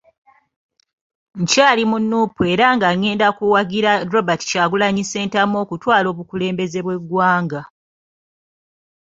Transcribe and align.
Nkyali 1.41 1.83
mu 1.91 1.97
Nuupu 2.09 2.41
era 2.53 2.67
nga 2.75 2.89
ngenda 2.97 3.27
kuwagira 3.37 3.91
Robert 4.13 4.41
Kyagulanyi 4.49 5.03
Ssentamu 5.05 5.55
okutwala 5.63 6.07
obukulembeze 6.13 6.79
bw'eggwanga. 6.85 7.61